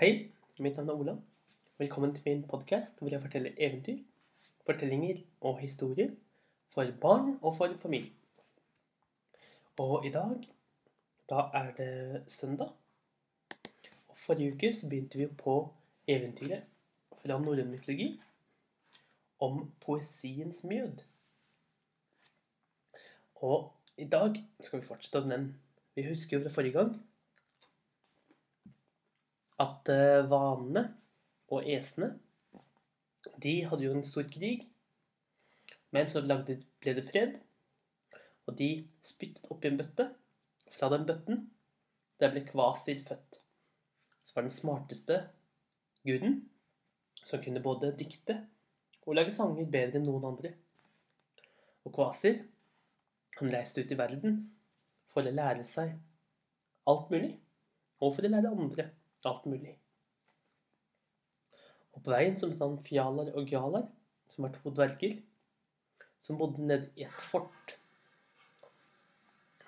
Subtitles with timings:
[0.00, 0.30] Hei,
[0.64, 1.12] mitt navn er Ola.
[1.76, 3.98] Velkommen til min podkast hvor jeg forteller eventyr,
[4.64, 6.14] fortellinger og historier
[6.72, 8.08] for barn og for familie.
[9.76, 10.46] Og i dag,
[11.28, 12.72] da er det søndag.
[14.08, 15.58] Og forrige uke så begynte vi på
[16.08, 16.64] eventyret
[17.20, 18.08] fra norrøn mytologi
[19.44, 21.04] om poesiens mjød.
[23.34, 25.46] Og i dag skal vi fortsette om den.
[25.94, 26.96] Vi husker jo fra forrige gang
[29.60, 30.86] at eh, vanene
[31.50, 32.14] og esene
[33.42, 34.64] de hadde jo en stor krig.
[35.92, 37.36] Men så ble det fred,
[38.46, 38.70] og de
[39.04, 40.06] spyttet oppi en bøtte.
[40.70, 41.42] Fra den bøtten
[42.22, 43.40] der ble Kvasir født.
[44.22, 45.18] Så var den smarteste
[46.06, 46.44] guden
[47.26, 48.38] som kunne både dikte
[49.02, 50.52] og lage sanger bedre enn noen andre.
[51.84, 52.38] Og Kvasir
[53.40, 54.40] han reiste ut i verden
[55.10, 55.96] for å lære seg
[56.90, 57.34] alt mulig,
[58.00, 58.86] og for å lære andre
[59.28, 59.74] alt mulig.
[61.92, 63.88] Og på veien så møtte han Fjalar og Gjalar,
[64.30, 65.18] som var to dverger,
[66.22, 67.74] som bodde nede i et fort.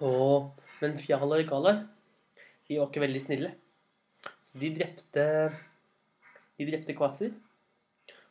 [0.00, 1.82] Og, men Fjalar og Gjalar
[2.68, 3.50] de var ikke veldig snille.
[4.42, 5.24] Så de drepte
[6.58, 7.32] De drepte Kvasir.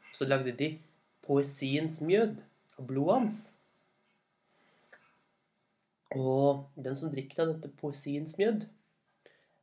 [0.09, 0.69] Og så lagde de
[1.21, 2.39] poesiens mjød
[2.79, 3.39] av blodet hans.
[6.15, 8.65] Og den som drikker av dette poesiens mjød,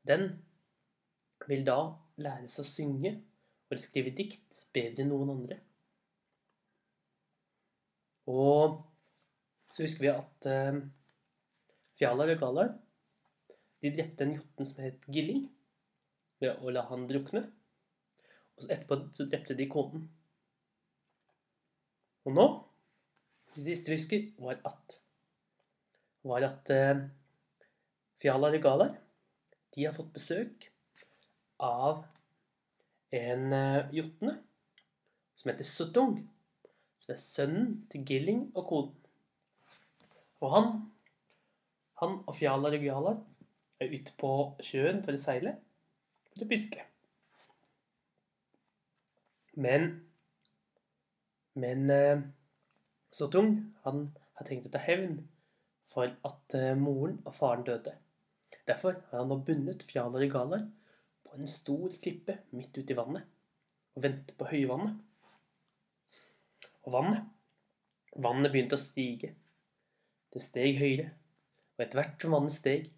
[0.08, 0.30] den
[1.48, 1.78] vil da
[2.20, 3.14] lære seg å synge
[3.68, 5.58] og skrive dikt bedre enn noen andre.
[8.28, 8.78] Og
[9.72, 10.80] så husker vi at eh,
[11.98, 12.74] Fjalar og Galar
[13.82, 15.44] de drepte en jotun som het Gilling,
[16.42, 17.44] ved å la han drukne.
[18.56, 20.08] Og så etterpå så drepte de konen.
[22.26, 22.46] Og nå,
[23.54, 24.98] det siste vi husker, var at
[26.26, 27.04] var at eh,
[28.20, 28.96] Fjalar og Galar
[29.74, 30.66] de har fått besøk
[31.58, 32.04] av
[33.14, 34.38] en uh, jotne
[35.38, 36.18] som heter Suttung,
[36.98, 38.94] som er sønnen til Gilling og koden.
[40.42, 40.68] Og han,
[42.02, 43.22] han og Fjalar og Gjalar
[43.78, 44.32] er ute på
[44.62, 45.54] sjøen for å seile,
[46.32, 46.84] for å fiske.
[49.58, 49.90] Men
[51.58, 52.20] Men uh,
[53.10, 54.04] Suttung, han
[54.38, 55.16] har tenkt å ta hevn
[55.90, 57.96] for at uh, moren og faren døde.
[58.68, 60.60] Derfor har han nå bundet og Galar
[61.28, 63.26] på en stor klippe midt ute i vannet
[63.96, 64.96] og vente på høyvannet.
[66.86, 67.34] Og vannet
[68.18, 69.28] Vannet begynte å stige.
[70.32, 71.12] Det steg høyere,
[71.76, 72.88] og etter hvert som vannet steg,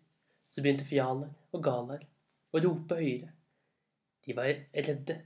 [0.49, 2.07] så begynte fjaler og galaer
[2.55, 3.29] å rope høyere.
[4.25, 5.19] De var redde.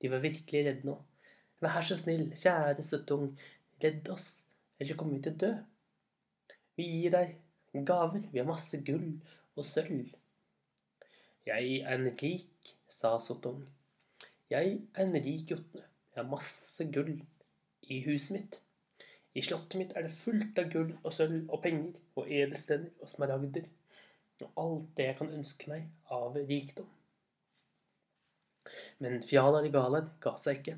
[0.00, 0.98] De var virkelig redde nå.
[1.64, 3.30] Vær så snill, kjære Søttung,
[3.80, 4.28] redd oss,
[4.76, 5.52] ellers kommer vi til å dø.
[6.76, 7.34] Vi gir deg
[7.86, 8.26] gaver.
[8.32, 9.08] Vi har masse gull
[9.56, 10.12] og sølv.
[11.46, 13.62] Jeg er en rik, sa Sotong.
[14.50, 15.84] Jeg er en rik jotne.
[16.14, 17.14] Jeg har masse gull
[17.82, 18.60] i huset mitt.
[19.34, 23.08] I slottet mitt er det fullt av gull og sølv og penger og edelstener og
[23.08, 23.68] smaragder
[24.40, 26.88] og alt det jeg kan ønske meg av rikdom.
[29.00, 30.76] Men Fjalar Galar ga seg ikke.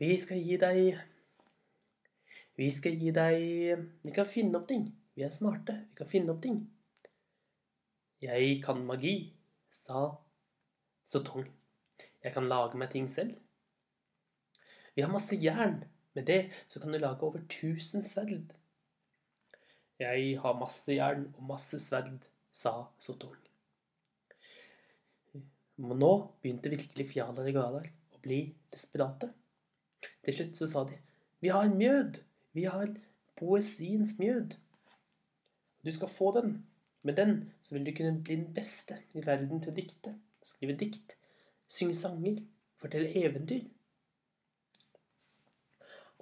[0.00, 0.98] Vi skal gi deg
[2.56, 4.88] Vi skal gi deg Vi kan finne opp ting.
[5.16, 5.78] Vi er smarte.
[5.90, 6.60] Vi kan finne opp ting.
[8.20, 9.35] Jeg kan magi,
[9.76, 10.06] sa
[11.06, 11.46] Sotong.
[12.24, 13.36] Jeg kan lage meg ting selv.
[14.96, 15.84] Vi har masse jern.
[16.16, 18.54] Med det så kan du lage over tusen sverd.
[20.00, 23.36] Jeg har masse jern og masse sverd, sa Sotong.
[25.76, 28.40] Nå begynte virkelig Fjalar og Galar å bli
[28.72, 29.28] desperate.
[30.24, 30.96] Til slutt så sa de
[31.44, 32.22] Vi har en mjød.
[32.56, 32.94] Vi har
[33.36, 34.56] poesiens mjød.
[35.84, 36.56] Du skal få den.
[37.06, 40.74] Med den så vil du kunne bli den beste i verden til å dikte, skrive
[40.78, 41.14] dikt,
[41.70, 42.40] synge sanger,
[42.82, 43.68] fortelle eventyr.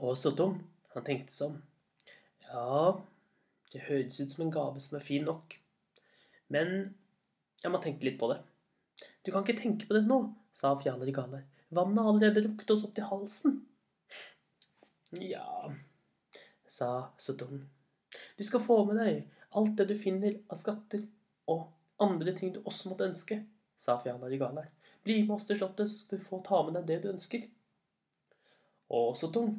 [0.04, 0.58] Og Sottom,
[0.92, 1.56] han tenkte sånn
[2.50, 3.00] Ja,
[3.72, 5.56] det høres ut som en gave som er fin nok,
[6.52, 6.74] men
[7.62, 8.42] jeg må tenke litt på det.
[9.24, 10.18] Du kan ikke tenke på det nå,
[10.52, 11.46] sa Fjaler Galar.
[11.74, 13.62] Vannet har allerede rukket oss opp til halsen.
[15.16, 15.72] Ja,
[16.68, 17.64] sa Sottom.
[18.36, 19.24] Du skal få med deg
[19.58, 21.04] alt det du finner av skatter
[21.50, 21.68] og
[22.02, 23.40] andre ting du også måtte ønske,
[23.76, 24.70] sa Fjalar i Galar.
[25.04, 27.44] Bli med oss til slottet, så skal du få ta med deg det du ønsker.
[28.94, 29.56] Og Sottung,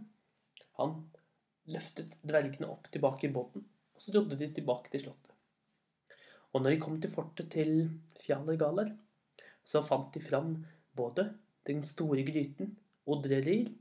[0.79, 0.97] han
[1.71, 3.65] løftet dvergene opp tilbake i båten,
[3.95, 5.31] og så rodde de tilbake til slottet.
[6.55, 7.73] Og når de kom til fortet til
[8.23, 8.91] Fjalar Galar,
[9.65, 10.57] så fant de fram
[10.95, 11.29] både
[11.67, 12.75] den store gryten
[13.09, 13.71] odrerir,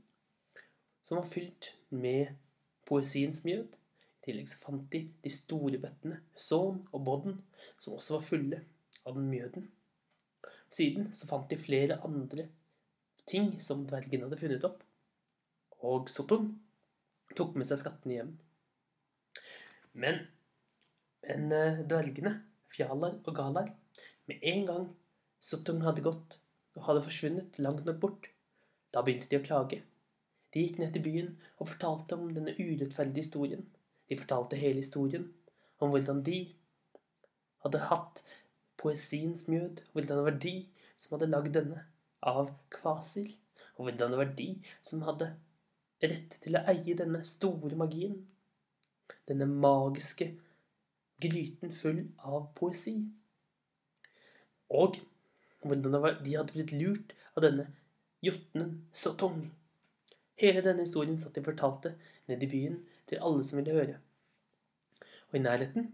[1.05, 2.33] som var fylt med
[2.85, 3.77] poesiens mjød,
[4.25, 7.39] tillegg så fant de de store bøttene, Saun og Bodden,
[7.79, 8.61] som også var fulle
[9.05, 9.69] av den mjøden.
[10.71, 12.49] Siden så fant de flere andre
[13.29, 14.81] ting som dvergene hadde funnet opp.
[15.85, 16.51] Og Sottung
[17.37, 18.33] tok med seg skattene hjem.
[19.95, 20.21] Men,
[21.25, 22.37] men eh, dvergene,
[22.75, 23.69] Fjalar og Galar,
[24.27, 24.87] med en gang
[25.39, 26.39] Sottung hadde gått
[26.75, 28.31] og hadde forsvunnet langt nok bort,
[28.91, 29.81] da begynte de å klage.
[30.51, 33.65] De gikk ned til byen og fortalte om denne urettferdige historien.
[34.09, 35.29] De fortalte hele historien
[35.79, 36.39] om hvordan de
[37.65, 38.21] hadde hatt
[38.77, 40.55] poesiens mjød, hvordan det var de
[40.97, 41.85] som hadde lagd denne
[42.25, 43.33] av kvasir,
[43.75, 44.49] og hvordan det var de
[44.85, 45.31] som hadde
[46.03, 48.19] rett til å eie denne store magien,
[49.29, 50.31] denne magiske
[51.21, 52.97] gryten full av poesi.
[54.69, 54.99] Og
[55.65, 57.69] hvordan var, de hadde blitt lurt av denne
[58.25, 59.47] jotnen Sotong.
[60.39, 61.95] Hele denne historien satt de fortalte
[62.29, 62.79] ned i byen
[63.09, 63.97] til alle som ville høre.
[65.29, 65.91] Og i nærheten,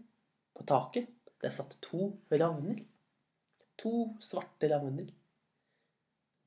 [0.54, 1.08] på taket,
[1.42, 2.78] der satt to ravner.
[3.82, 5.10] To svarte ravner.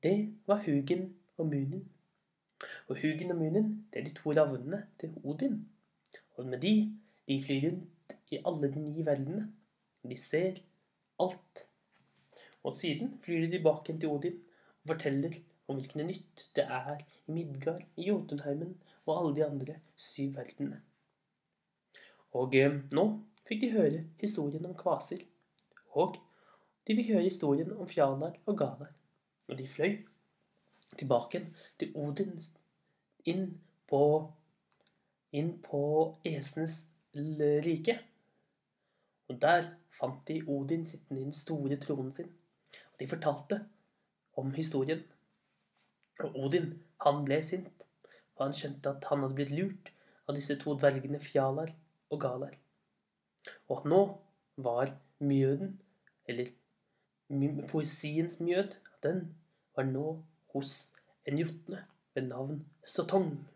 [0.02, 0.16] Det
[0.46, 1.84] var Hugen og Munin.
[2.88, 5.58] Og Hugen og Munin, det er de to ravnene til Odin.
[6.36, 6.74] Og med de,
[7.28, 9.52] de flyr rundt i alle de ni verdenene.
[10.02, 10.62] De ser
[11.20, 11.66] alt.
[12.62, 14.40] Og siden flyr de tilbake til Odin
[14.82, 18.76] og forteller om hvilken nytt det er i Midgard, i Jotunheimen
[19.06, 20.82] og alle de andre syv verdenene.
[22.36, 23.06] Og eh, nå
[23.48, 25.24] fikk de høre historien om Kvasir.
[25.96, 26.18] Og
[26.86, 28.92] de fikk høre historien om Fjalar og Galar.
[29.48, 30.00] Og de fløy
[30.96, 31.42] tilbake
[31.78, 32.36] til Odin
[33.26, 33.48] inn
[33.90, 34.02] på
[35.36, 35.80] inn på
[36.24, 36.84] esenes
[37.66, 37.96] rike.
[39.28, 42.30] Og der fant de Odin sittende i den store tronen sin.
[42.92, 43.60] Og de fortalte
[44.36, 45.02] om historien.
[46.24, 46.70] Og Odin,
[47.04, 47.88] han ble sint,
[48.34, 49.90] for han skjønte at han hadde blitt lurt
[50.26, 51.74] av disse to dvergene Fjalar
[52.10, 52.54] og Galar
[53.68, 54.00] og at nå
[54.56, 55.80] var mjøden,
[56.26, 56.46] eller
[57.70, 59.36] poesiens mjød, den
[59.76, 60.22] var nå
[60.54, 60.94] hos
[61.26, 61.84] en jotne
[62.14, 63.46] ved navn Sotong.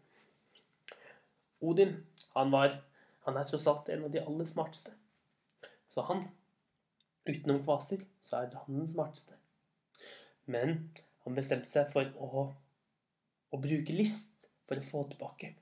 [1.61, 1.97] Odin,
[2.37, 2.81] han var
[3.27, 4.95] han er tross alt en av de aller smarteste.
[5.89, 6.23] Så han,
[7.29, 9.37] utenom kvaser, så er han den smarteste.
[10.47, 10.91] Men
[11.25, 12.45] han bestemte seg for å,
[13.51, 15.55] å bruke list for å få tilbake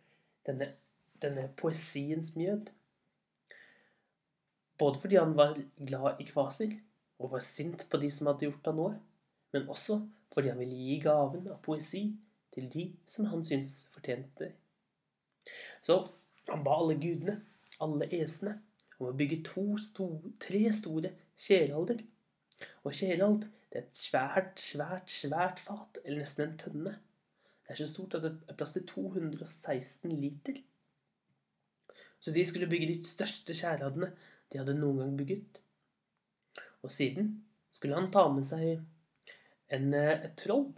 [0.47, 0.73] denne,
[1.21, 2.71] denne poesiens mjød.
[4.79, 6.77] Både fordi han var glad i kvaser
[7.19, 8.95] og var sint på de som hadde gjort han noe,
[9.55, 9.99] men også
[10.35, 12.05] fordi han ville gi gaven av poesi
[12.55, 14.53] til de som han syntes fortjente.
[15.83, 16.05] Så
[16.49, 17.41] han ba alle gudene,
[17.83, 18.59] alle esene,
[18.99, 22.03] om å bygge to store, tre store kjelalder.
[22.85, 26.95] Og kjelald det er et svært, svært, svært fat, eller nesten en tønne.
[27.67, 30.63] Det er så stort at det er plass til 216 liter.
[32.19, 34.11] Så de skulle bygge de største skjæradene
[34.49, 35.61] de hadde noen gang bygget.
[36.83, 37.35] Og siden
[37.71, 38.81] skulle han ta med seg
[39.69, 40.73] en, eh, et troll.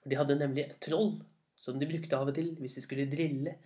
[0.00, 1.18] For de hadde nemlig et troll
[1.58, 3.56] som de brukte av og til hvis de skulle drille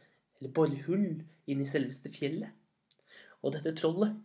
[0.40, 2.50] eller bore hull inn i selveste fjellet.
[3.44, 4.16] Og dette trollet,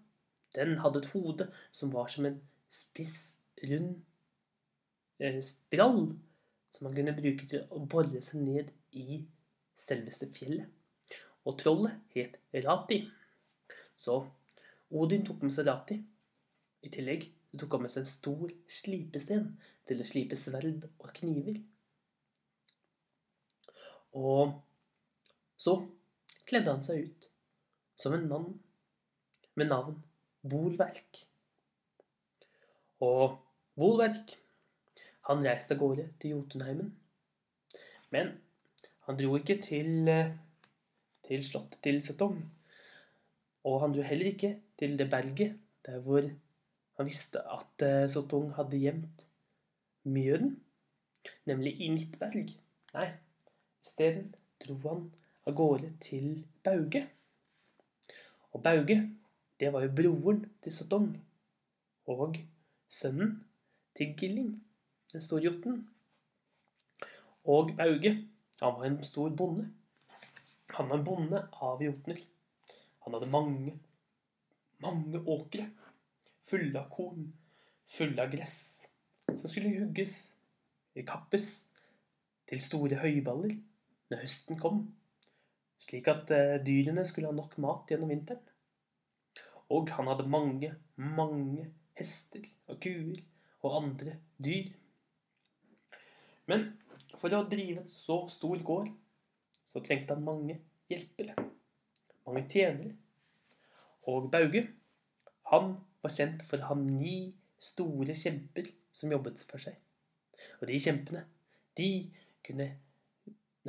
[0.56, 2.40] den hadde et hode som var som en
[2.72, 6.14] spiss, rund sprall
[6.70, 9.24] som man kunne bruke til å bore seg ned i
[9.78, 10.70] selveste fjellet.
[11.48, 13.02] Og trollet het Rati.
[13.98, 14.20] Så
[14.96, 15.98] Odin tok med seg Rati.
[16.86, 17.26] I tillegg
[17.58, 19.52] tok han med seg en stor slipesten
[19.90, 21.58] til å slipe sverd og kniver.
[24.20, 24.54] Og
[25.60, 25.76] så
[26.50, 27.28] kledde han seg ut
[28.00, 28.48] som en mann
[29.60, 29.98] med navn
[30.50, 31.26] Bolverk.
[33.04, 33.40] Og
[33.80, 34.36] Bolverk,
[35.30, 36.92] han reiste av gårde til Jotunheimen.
[38.14, 38.36] Men
[39.08, 40.36] han dro ikke til, eh,
[41.28, 42.40] til slottet til Setong.
[43.64, 46.24] Og han dro heller ikke til det berget der hvor
[47.00, 49.26] han visste at uh, Sotong hadde gjemt
[50.04, 50.58] mjøden,
[51.46, 52.52] nemlig i Nittberg.
[52.94, 53.08] Nei,
[53.86, 55.06] isteden dro han
[55.48, 57.06] av gårde til Bauge.
[58.52, 58.98] Og Bauge,
[59.60, 61.14] det var jo broren til Sotong.
[62.10, 62.36] Og
[62.90, 63.38] sønnen
[63.98, 64.52] til Gilling,
[65.12, 65.82] den store jotten.
[67.50, 68.14] Og Bauge,
[68.62, 69.70] han var en stor bonde.
[70.76, 72.20] Han var en bonde av jotner.
[73.06, 73.80] Han hadde mange,
[74.84, 75.70] mange åkre
[76.50, 77.26] fulle av korn,
[77.90, 78.60] fulle av gress,
[79.28, 80.22] som skulle hugges,
[81.08, 81.70] kappes,
[82.50, 83.54] til store høyballer
[84.10, 84.82] når høsten kom,
[85.80, 88.42] slik at eh, dyrene skulle ha nok mat gjennom vinteren.
[89.70, 91.68] Og han hadde mange, mange
[92.00, 92.42] hester
[92.72, 93.20] og kuer
[93.64, 94.72] og andre dyr.
[96.50, 96.72] Men
[97.16, 98.92] for å drive et så stor gård,
[99.70, 100.58] så trengte han mange
[100.90, 101.50] hjelpere
[102.34, 102.96] mange tjenere.
[104.10, 104.66] Og Bauge,
[105.52, 105.74] han
[106.04, 109.78] var kjent for å ha ni store kjemper som jobbet for seg.
[110.60, 111.26] Og de kjempene,
[111.78, 111.90] de
[112.46, 112.70] kunne,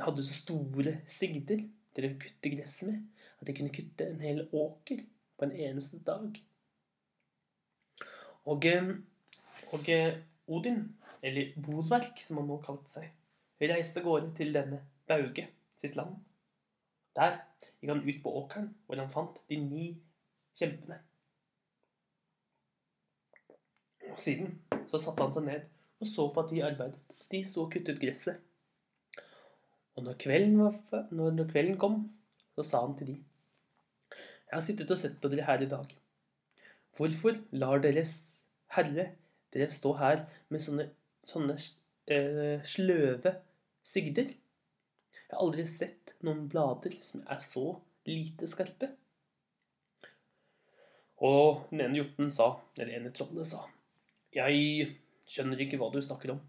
[0.01, 4.45] hadde så store sigder til å kutte gresset med at de kunne kutte en hel
[4.55, 5.03] åker
[5.37, 6.37] på en eneste dag.
[8.47, 8.93] Og, eh,
[9.71, 9.89] og
[10.51, 10.83] Odin,
[11.21, 13.09] eller Bolverk som han nå kalte seg,
[13.61, 15.47] reiste av gårde til denne Bauge
[15.77, 16.17] sitt land.
[17.15, 17.37] Der
[17.79, 19.87] gikk han ut på åkeren, hvor han fant de ni
[20.57, 20.97] kjempene.
[24.11, 24.57] Og siden
[24.89, 25.69] så satte han seg ned
[26.01, 26.99] og så på at de arbeidet.
[27.29, 28.41] De sto og kuttet gresset.
[29.95, 31.99] Og når kvelden, var, når kvelden kom,
[32.55, 35.93] så sa han til de Jeg har sittet og sett på dere her i dag.
[36.97, 38.15] Hvorfor lar deres
[38.75, 39.11] herre
[39.51, 40.87] dere står her med sånne,
[41.27, 43.35] sånne eh, sløve
[43.85, 44.31] sigder?
[44.31, 47.65] Jeg har aldri sett noen blader som er så
[48.07, 48.91] lite skarpe.
[51.21, 53.67] Og den ene hjorten sa, eller ene trollet sa,
[54.33, 54.87] jeg
[55.29, 56.39] skjønner ikke hva du snakker om.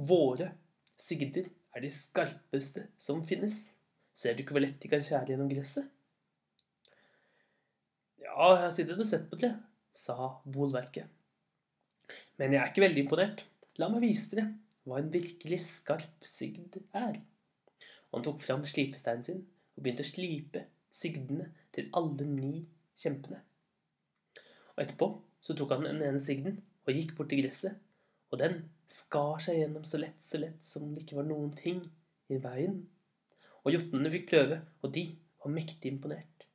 [0.00, 0.52] Våre
[0.98, 3.76] sigder er de skarpeste som finnes.
[4.14, 5.90] Ser du ikke hvor lett de kan skjære gjennom gresset?
[8.22, 9.52] Ja, jeg har sittet og sett på det,
[9.94, 11.10] sa bolverket.
[12.40, 13.44] Men jeg er ikke veldig imponert.
[13.78, 14.50] La meg vise dere
[14.84, 17.16] hva en virkelig skarp sigd er.
[18.10, 19.42] Og han tok fram slipesteinen sin
[19.74, 20.64] og begynte å slipe
[20.94, 22.52] sigdene til alle ni
[23.00, 23.40] kjempene.
[24.74, 25.08] Og etterpå
[25.44, 27.78] så tok han den ene sigden og gikk bort til gresset,
[28.30, 28.60] og den
[28.90, 31.80] skar seg gjennom så lett, så lett som det ikke var noen ting
[32.32, 32.82] i veien.
[33.64, 35.04] Og jotnene fikk prøve, og de
[35.40, 36.46] var mektig imponert.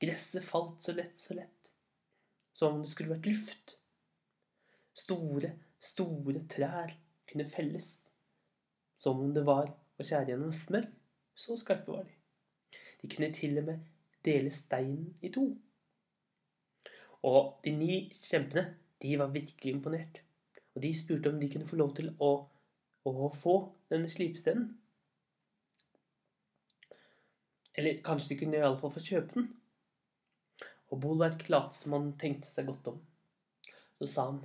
[0.00, 1.70] Gresset falt så lett, så lett,
[2.52, 3.76] som om det skulle vært luft.
[4.96, 6.92] Store, store trær
[7.30, 7.90] kunne felles,
[8.96, 10.88] som om det var å skjære gjennom smør.
[11.34, 12.16] Så skarpe var de.
[13.00, 13.84] De kunne til og med
[14.26, 15.46] dele steinen i to.
[17.24, 18.66] Og de ni kjempene,
[19.00, 20.20] de var virkelig imponert.
[20.74, 22.30] Og de spurte om de kunne få lov til å,
[23.08, 23.56] å få
[23.92, 24.68] denne slipestenen.
[27.78, 29.50] Eller kanskje de kunne iallfall få kjøpe den.
[30.90, 32.98] Og Bolverk lot som han tenkte seg godt om.
[34.00, 34.40] Så sa han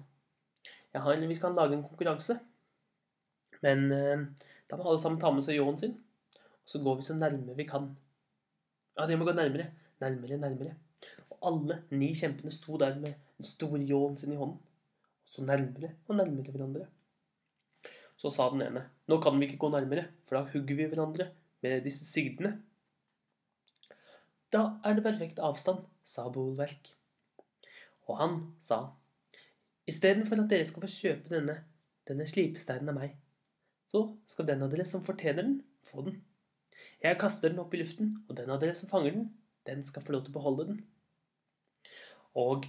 [0.96, 2.38] ja, vi skal lage en konkurranse.
[3.66, 4.25] Men eh,
[4.70, 5.96] da må alle sammen ta med seg ljåen sin.
[6.36, 7.92] Og så går vi så nærme vi kan.
[8.96, 9.70] Ja, de må gå nærmere.
[10.02, 10.75] Nærmere, nærmere.
[11.30, 14.62] Og alle ni kjempene sto der med den store ljåen sin i hånden.
[15.25, 16.88] Og så nærmere og nærmere hverandre.
[18.16, 21.30] Så sa den ene Nå kan vi ikke gå nærmere, for da hugger vi hverandre
[21.62, 22.56] med disse sigdene.
[24.54, 26.94] Da er det perfekt avstand, sa Bolverk.
[28.08, 28.96] Og han sa
[29.89, 31.60] Istedenfor at dere skal få kjøpe denne,
[32.10, 33.18] denne slipesteinen av meg,
[33.86, 36.24] så skal den av dere som fortjener den, få den.
[37.04, 39.27] Jeg kaster den opp i luften, og den av dere som fanger den,
[39.70, 40.82] den skal få lov til å beholde den.
[42.36, 42.65] Og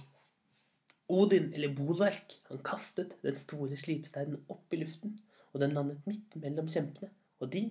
[1.07, 5.17] Odin, eller Bolverk, han kastet den store slipsteinen opp i luften,
[5.53, 7.09] og den landet midt mellom kjempene.
[7.41, 7.63] Og de,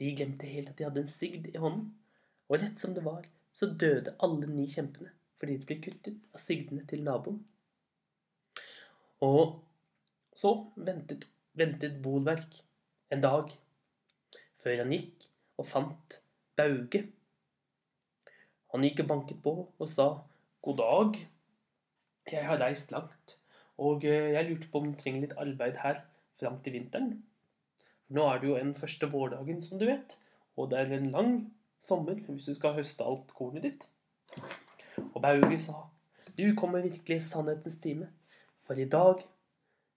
[0.00, 1.92] de glemte helt at de hadde en sigd i hånden.
[2.50, 3.24] Og rett som det var,
[3.56, 7.42] så døde alle ni kjempene fordi de ble kuttet av sigdene til naboen.
[9.24, 9.62] Og
[10.36, 11.24] så ventet,
[11.56, 12.58] ventet Bolverk
[13.14, 13.52] en dag
[14.60, 16.18] før han gikk og fant
[16.58, 17.04] Bauge.
[18.74, 20.08] Han gikk og banket på og sa
[20.64, 21.18] god dag.
[22.26, 23.36] Jeg har reist langt,
[23.78, 26.00] og eh, jeg lurte på om du trenger litt arbeid her
[26.36, 27.12] fram til vinteren.
[28.06, 30.16] For nå er det jo en første vårdagen, som du vet,
[30.56, 31.32] og det er en lang
[31.78, 33.86] sommer hvis du skal høste alt kornet ditt.
[35.12, 35.86] Og Bauge sa
[36.36, 38.10] du kommer virkelig i sannhetens time,
[38.66, 39.22] for i dag,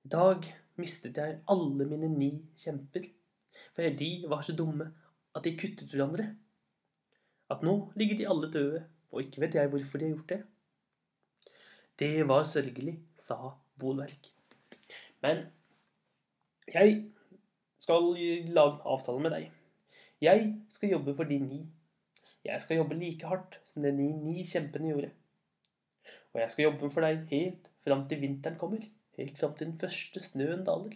[0.05, 0.45] i dag
[0.79, 3.07] mistet jeg alle mine ni kjemper.
[3.73, 4.91] For de var så dumme
[5.35, 6.29] at de kuttet hverandre.
[7.49, 10.41] At nå ligger de alle døde, og ikke vet jeg hvorfor de har gjort det.
[11.99, 14.29] Det var sørgelig, sa Bolverk.
[15.21, 15.47] Men
[16.69, 17.09] jeg
[17.81, 18.13] skal
[18.53, 19.49] lage en avtale med deg.
[20.21, 21.59] Jeg skal jobbe for de ni.
[22.45, 25.11] Jeg skal jobbe like hardt som de ni, ni kjempene gjorde.
[26.33, 28.83] Og jeg skal jobbe for deg helt fram til vinteren kommer.
[29.19, 30.95] Helt fram til den første snøen daler.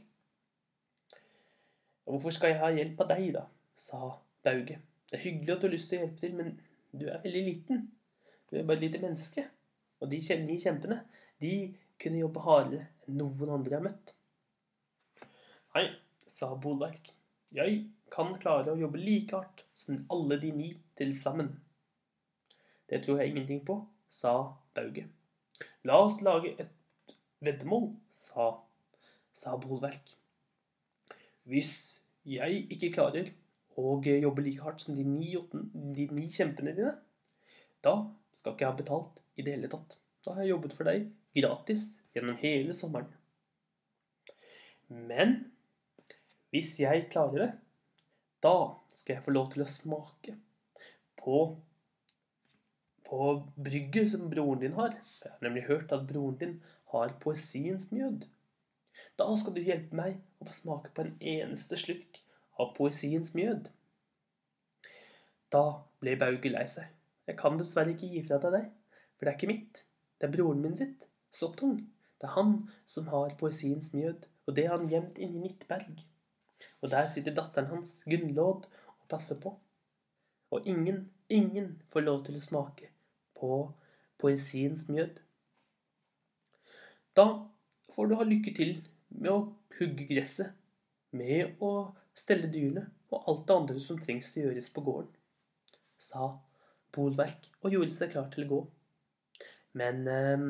[2.03, 3.45] Hvorfor skal jeg ha hjelp av deg, da?
[3.75, 3.99] sa
[4.43, 4.77] Bauge.
[5.09, 6.55] Det er hyggelig at du har lyst til å hjelpe til, men
[6.91, 7.85] du er veldig liten.
[8.49, 9.45] Du er bare et lite menneske.
[10.03, 10.99] Og de ni kjempene,
[11.39, 11.53] de
[12.01, 14.13] kunne jobbe hardere enn noen andre jeg har møtt.
[15.73, 15.85] Nei,
[16.27, 17.13] sa Bolverk.
[17.55, 17.79] Jeg
[18.13, 21.53] kan klare å jobbe like hardt som alle de ni til sammen.
[22.89, 24.35] Det tror jeg ingenting på, sa
[24.75, 25.07] Bauge.
[25.87, 28.51] La oss lage et veddemål, sa,
[29.35, 30.13] sa Bolverk.
[31.49, 31.73] Hvis
[32.23, 33.33] jeg ikke klarer
[33.79, 36.93] å jobbe like hardt som de ni, de ni kjempene dine,
[37.83, 37.97] da
[38.33, 39.97] skal ikke jeg ha betalt i det hele tatt.
[40.23, 43.09] Da har jeg jobbet for deg gratis gjennom hele sommeren.
[44.87, 45.35] Men
[46.53, 47.51] hvis jeg klarer det,
[48.43, 48.55] da
[48.93, 50.35] skal jeg få lov til å smake
[51.19, 51.43] på
[53.13, 54.95] på brygget som broren din har.
[55.21, 56.53] Jeg har nemlig hørt at broren din
[56.93, 58.25] har poesiens mjød.
[59.19, 62.23] Da skal du hjelpe meg å få smake på en eneste slurk
[62.57, 63.67] av poesiens mjød.
[65.53, 65.61] Da
[66.01, 66.87] ble Bauge lei seg.
[67.29, 68.63] Jeg kan dessverre ikke gi fra deg det,
[69.13, 69.83] for det er ikke mitt.
[70.17, 71.05] Det er broren min sitt.
[71.29, 71.75] Sottung.
[72.17, 72.55] Det er han
[72.89, 76.01] som har poesiens mjød, og det har han gjemt inni Nittberg.
[76.81, 78.65] Og der sitter datteren hans, Gunnlod,
[78.97, 79.53] og passer på.
[80.49, 82.92] Og ingen, ingen får lov til å smake
[83.43, 83.59] på
[84.21, 85.19] poesiens mjød.
[87.17, 87.25] Da
[87.91, 88.77] får du ha lykke til
[89.11, 89.39] med å
[89.77, 90.55] hugge gresset,
[91.13, 95.11] med å stelle dyrene og alt det andre som trengs å gjøres på gården,
[96.01, 96.31] sa
[96.93, 98.61] Bolverk og gjorde seg klar til å gå.
[99.77, 100.47] Men eh,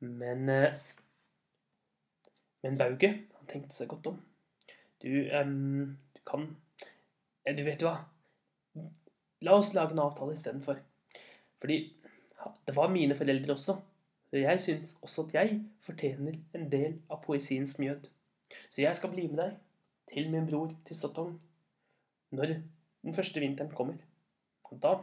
[0.00, 0.74] Men eh,
[2.62, 4.20] Men Bauge, han tenkte seg godt om.
[5.02, 6.48] Du, um, du kan
[7.46, 7.98] Du vet hva?
[9.44, 10.80] La oss lage en avtale istedenfor.
[11.60, 11.78] Fordi
[12.66, 13.76] det var mine foreldre også.
[14.30, 18.08] Så jeg syns også at jeg fortjener en del av poesiens mjød.
[18.70, 19.56] Så jeg skal bli med deg
[20.12, 21.36] til min bror til Sottong
[22.34, 23.98] når den første vinteren kommer.
[24.66, 24.96] Og da,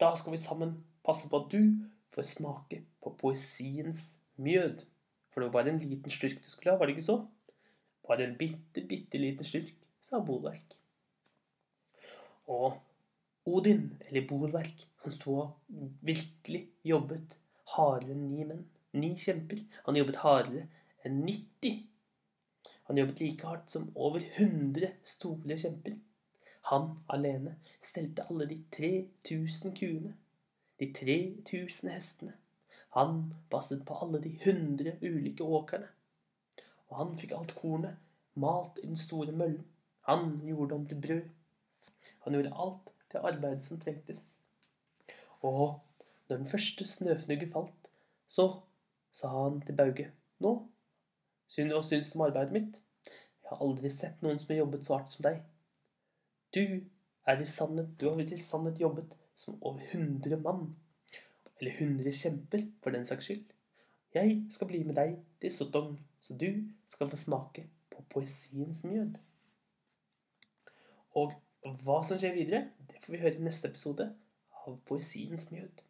[0.00, 4.84] da skal vi sammen passe på at du får smake på poesiens mjød.
[5.32, 7.22] For det var bare en liten slurk du skulle ha, var det ikke så?
[8.06, 10.76] Bare en bitte, bitte liten slurk, sa Bolverk.
[12.52, 12.76] Og
[13.44, 17.36] Odin, eller Bolverk, han sto og virkelig jobbet
[17.74, 18.66] hardere enn ni menn.
[18.92, 19.62] Ni kjemper.
[19.86, 20.68] Han jobbet hardere
[21.02, 21.80] enn 90.
[22.90, 25.96] Han jobbet like hardt som over 100 store kjemper.
[26.70, 30.14] Han alene stelte alle de 3000 kuene,
[30.78, 32.36] de 3000 hestene.
[32.94, 35.88] Han passet på alle de 100 ulike åkrene.
[36.92, 37.98] Og han fikk alt kornet
[38.34, 39.64] malt i den store møllen.
[40.06, 41.22] Han gjorde om til brød.
[42.26, 44.22] Han gjorde alt det arbeidet som trengtes.
[45.42, 45.80] Og
[46.28, 47.90] når den første snøfnugget falt,
[48.26, 48.48] så
[49.12, 50.10] sa han til Bauge
[50.42, 50.52] Nå,
[51.52, 52.78] hva syns du om arbeidet mitt?
[53.42, 55.42] Jeg har aldri sett noen som har jobbet så hardt som deg.
[56.54, 56.64] Du
[57.28, 60.72] er i sannhet, du har i sannhet jobbet som over 100 mann.
[61.60, 63.44] Eller 100 kjemper, for den saks skyld.
[64.14, 66.48] Jeg skal bli med deg til Sotong, så du
[66.88, 69.20] skal få smake på poesiens mjød.
[71.62, 74.08] Og hva som skjer videre, det får vi høre i neste episode
[74.66, 75.82] av Poesiens mjød.